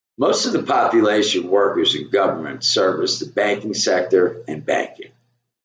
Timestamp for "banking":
4.65-5.11